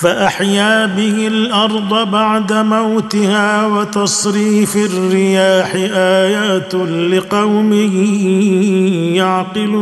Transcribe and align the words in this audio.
فأحيا 0.00 0.86
به 0.86 1.26
الأرض 1.26 2.10
بعد 2.10 2.52
موتها 2.52 3.66
وتصريف 3.66 4.76
الرياح 4.76 5.74
آيات 5.94 6.74
لقوم 7.12 7.72
يعقلون. 9.14 9.78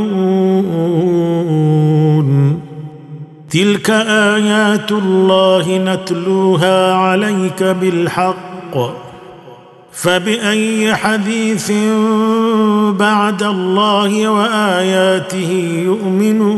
تلك 3.51 3.91
آيات 4.31 4.93
الله 4.93 5.79
نتلوها 5.79 6.95
عليك 6.95 7.63
بالحق. 7.63 8.77
فبأي 9.93 10.95
حديث 10.95 11.73
بعد 12.99 13.43
الله 13.43 14.29
وآياته 14.29 15.81
يؤمنون؟ 15.85 16.57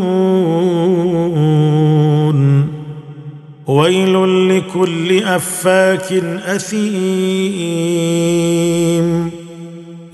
ويل 3.68 4.48
لكل 4.48 5.24
أفاك 5.24 6.12
أثيم. 6.46 6.88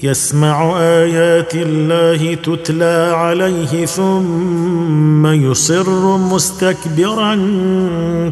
يسمع 0.02 0.78
آيات 0.78 1.54
الله 1.54 2.34
تتلى 2.34 3.12
عليه 3.16 3.86
ثم 3.86 5.26
يصر 5.26 6.16
مستكبرا 6.16 7.34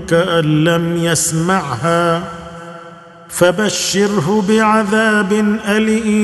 كأن 0.08 0.64
لم 0.64 0.96
يسمعها. 0.96 2.22
فبشره 3.28 4.44
بعذاب 4.48 5.58
أليم. 5.68 6.22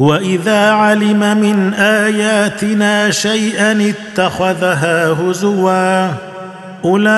واذا 0.00 0.70
علم 0.70 1.40
من 1.40 1.74
اياتنا 1.74 3.10
شيئا 3.10 3.92
اتخذها 3.92 5.12
هزوا 5.12 6.08
اولئك 6.84 7.12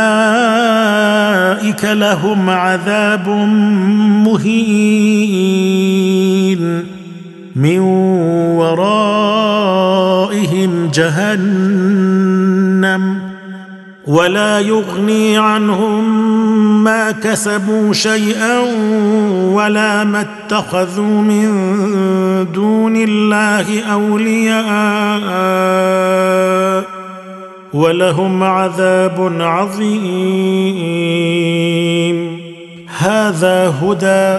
لهم 1.84 2.50
عذاب 2.50 3.28
مهين 4.26 5.42
من 7.56 7.78
ورائهم 8.58 9.70
جهنم 10.94 12.22
ولا 14.06 14.60
يغني 14.60 15.38
عنهم 15.38 16.22
ما 16.84 17.10
كسبوا 17.10 17.92
شيئا 17.92 18.58
ولا 19.52 20.04
ما 20.04 20.20
اتخذوا 20.20 21.22
من 21.22 21.48
الله 23.04 23.82
أولياء 23.92 24.62
ولهم 27.72 28.42
عذاب 28.42 29.36
عظيم. 29.40 30.92
هذا 32.98 33.74
هدى 33.82 34.38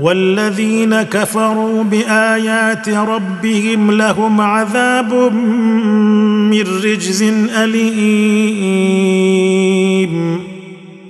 والذين 0.00 1.02
كفروا 1.02 1.84
بآيات 1.84 2.88
ربهم 2.88 3.90
لهم 3.90 4.40
عذاب 4.40 5.14
من 6.50 6.64
رجز 6.84 7.22
أليم. 7.56 8.94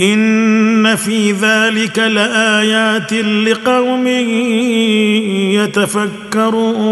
ان 0.00 0.96
في 0.96 1.32
ذلك 1.32 1.98
لايات 1.98 3.12
لقوم 3.12 4.06
يتفكرون 5.56 6.86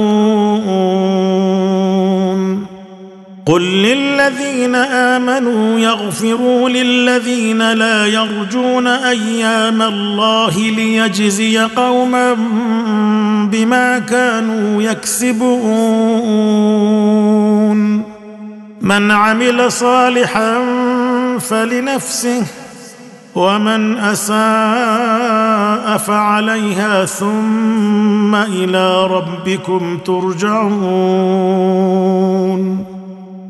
قل 3.47 3.63
للذين 3.63 4.75
امنوا 4.75 5.79
يغفروا 5.79 6.69
للذين 6.69 7.73
لا 7.73 8.07
يرجون 8.07 8.87
أيام 8.87 9.83
الله 9.83 10.59
ليجزي 10.59 11.59
قوما 11.59 12.37
بما 13.53 13.99
كانوا 13.99 14.83
يكسبون 14.83 16.15
من 18.81 19.11
عمل 19.11 19.73
صالحا 19.73 20.59
فلنفسه 21.41 22.43
ومن 23.35 23.99
أساء 23.99 25.97
فعليها 25.97 27.05
ثم 27.05 28.35
إلى 28.35 29.07
ربكم 29.07 29.99
ترجعون. 30.05 31.65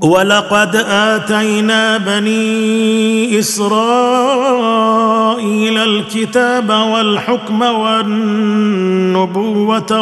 ولقد 0.01 0.77
آتينا 0.89 1.97
بني 1.99 3.39
إسرائيل 3.39 3.79
الكتاب 5.79 6.71
والحكم 6.71 7.63
والنبوة 7.63 8.43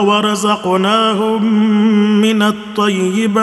ورزقناهم 0.00 1.44
من 2.20 2.42
الطيبات. 2.42 3.42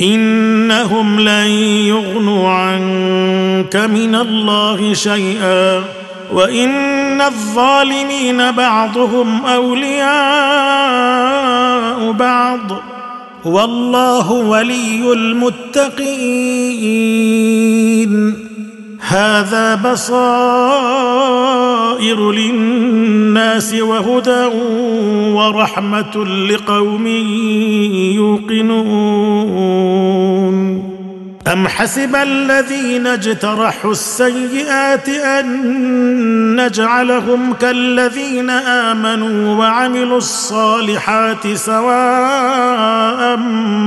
إنهم 0.00 1.20
لن 1.20 1.46
يغنوا 1.86 2.48
عنك 2.48 3.76
من 3.76 4.14
الله 4.14 4.94
شيئا 4.94 5.82
وإن 6.32 7.20
الظالمين 7.20 8.50
بعضهم 8.50 9.46
أولياء 9.46 10.06
بعض 12.12 12.82
والله 13.44 14.32
ولي 14.32 15.12
المتقين 15.12 16.06
هذا 19.08 19.74
بصائر 19.74 20.32
للناس 22.32 23.74
وهدى 23.74 24.44
ورحمة 25.34 26.24
لقوم 26.24 27.06
يوقنون. 28.16 29.86
أم 31.52 31.68
حسب 31.68 32.16
الذين 32.16 33.06
اجترحوا 33.06 33.90
السيئات 33.90 35.08
أن 35.08 35.46
نجعلهم 36.60 37.52
كالذين 37.52 38.50
آمنوا 38.50 39.54
وعملوا 39.58 40.18
الصالحات 40.18 41.46
سواء 41.54 43.36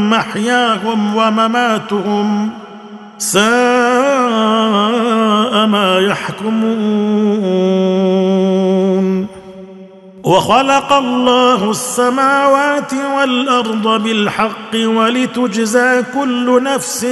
محياهم 0.09 1.15
ومماتهم. 1.15 2.49
ساء 3.17 3.78
يحكمون. 6.09 7.89
وخلق 10.23 10.93
الله 10.93 11.71
السماوات 11.71 12.93
والأرض 13.17 14.03
بالحق 14.03 14.73
ولتجزى 14.75 16.03
كل 16.13 16.63
نفس 16.63 17.05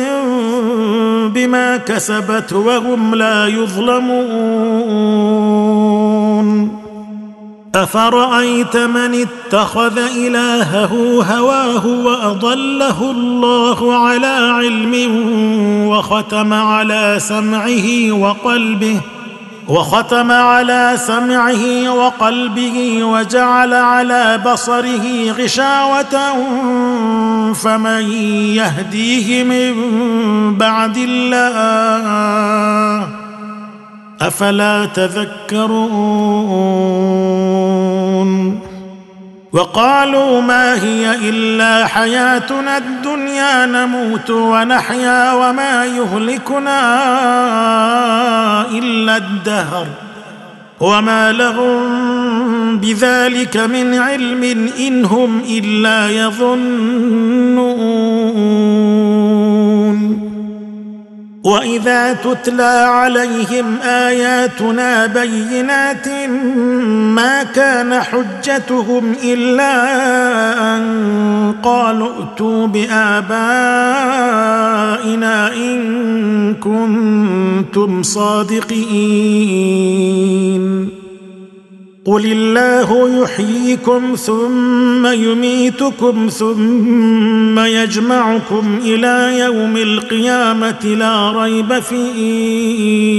بما 1.33 1.77
كسبت 1.77 2.53
وهم 2.53 3.15
لا 3.15 3.47
يظلمون. 3.47 4.17
أفرأيت 7.83 8.77
من 8.77 9.25
اتخذ 9.25 9.97
إلهه 9.97 11.23
هواه 11.23 11.87
وأضله 11.87 13.11
الله 13.11 13.95
على 13.95 14.27
علم 14.27 14.93
وختم 15.87 16.53
على 16.53 17.15
سمعه 17.19 18.11
وقلبه 18.11 18.99
وختم 19.67 20.31
على 20.31 20.93
سمعه 20.95 21.89
وقلبه 21.89 23.03
وجعل 23.03 23.73
على 23.73 24.41
بصره 24.45 25.31
غشاوة 25.31 26.33
فمن 27.53 28.11
يهديه 28.55 29.43
من 29.43 29.73
بعد 30.57 30.97
الله 30.97 32.07
أفلا 34.21 34.85
تذكرون 34.85 36.37
وقالوا 39.57 40.41
ما 40.41 40.83
هي 40.83 41.29
إلا 41.29 41.87
حياتنا 41.87 42.77
الدنيا 42.77 43.65
نموت 43.65 44.29
ونحيا 44.29 45.33
وما 45.33 45.85
يهلكنا 45.85 46.81
إلا 48.71 49.17
الدهر 49.17 49.87
وما 50.79 51.31
لهم 51.31 52.77
بذلك 52.77 53.57
من 53.57 53.93
علم 53.93 54.69
إن 54.79 55.05
هم 55.05 55.41
إلا 55.49 56.09
يظنون 56.09 57.27
وإذا 61.43 62.13
تتلى 62.13 62.85
عليهم 62.87 63.77
آياتنا 63.83 65.05
بينات 65.05 66.07
ما 67.17 67.43
كان 67.43 68.01
حجتهم 68.01 69.13
إلا 69.23 69.73
أن 70.77 70.83
قالوا 71.63 72.09
ائتوا 72.09 72.67
بآبائنا 72.67 73.33
إن 75.53 76.53
كنتم 76.53 78.03
صادقين. 78.03 79.47
قل 82.05 82.25
الله 82.25 83.21
يحييكم 83.21 84.15
ثم 84.15 85.07
يميتكم 85.07 86.27
ثم 86.27 87.59
يجمعكم 87.59 88.79
إلى 88.83 89.39
يوم 89.39 89.77
القيامه 89.77 90.85
لا 90.85 91.31
ريب 91.31 91.79
فيه. 91.79 93.17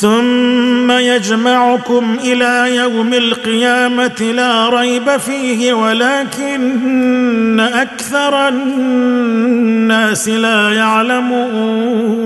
ثم 0.00 0.90
يجمعكم 0.90 2.16
إلى 2.24 2.76
يوم 2.76 3.14
القيامة 3.14 4.32
لا 4.36 4.68
ريب 4.68 5.16
فيه 5.16 5.72
ولكن 5.74 7.60
أكثر 7.60 8.48
الناس 8.48 10.28
لا 10.28 10.72
يعلمون. 10.72 12.16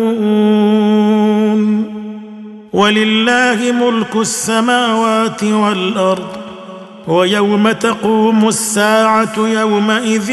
ولله 2.72 3.72
ملك 3.72 4.16
السماوات 4.16 5.44
والأرض 5.44 6.28
ويوم 7.08 7.72
تقوم 7.72 8.48
الساعة 8.48 9.38
يومئذ 9.38 10.30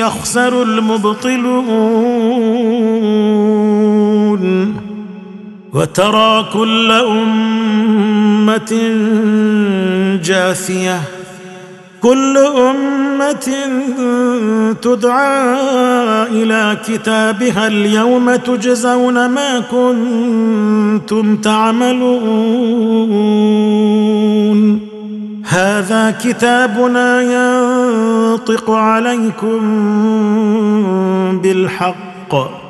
يخسر 0.00 0.62
المبطلون. 0.62 1.70
وترى 5.74 6.46
كل 6.52 6.90
أمة 6.90 8.72
جاثية 10.24 11.00
كل 12.02 12.36
أمة 12.38 13.48
تدعى 14.82 15.56
إلى 16.26 16.76
كتابها 16.88 17.66
اليوم 17.66 18.36
تجزون 18.36 19.26
ما 19.26 19.60
كنتم 19.60 21.36
تعملون. 21.36 22.10
هذا 25.44 26.10
كتابنا 26.24 27.22
ينطق 27.22 28.70
عليكم 28.70 29.60
بالحق. 31.42 32.69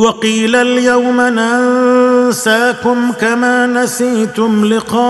وقيل 0.00 0.56
اليوم 0.56 1.20
ننساكم 1.20 3.12
كما 3.20 3.66
نسيتم 3.66 4.64
لقاء 4.64 5.04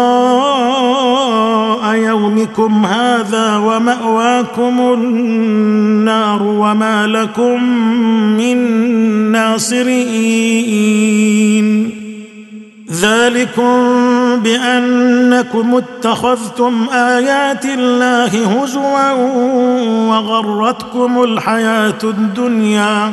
يومكم 1.94 2.86
هذا 2.86 3.56
ومأواكم 3.56 4.80
النار 4.80 6.42
وما 6.42 7.06
لكم 7.06 7.64
من 8.36 8.56
ناصرين. 9.32 9.90
ذلكم 12.92 13.72
بأنكم 14.42 15.74
اتخذتم 15.74 16.86
آيات 16.92 17.64
الله 17.64 18.26
هزوا 18.26 19.12
وغرتكم 20.08 21.22
الحياة 21.22 21.98
الدنيا. 22.04 23.12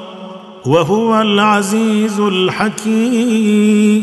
وهو 0.65 1.21
العزيز 1.21 2.19
الحكيم. 2.19 4.01